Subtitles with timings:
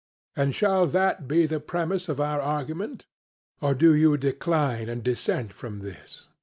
[0.35, 3.05] And shall that be the premiss of our argument?
[3.61, 6.27] Or do you decline and dissent from this?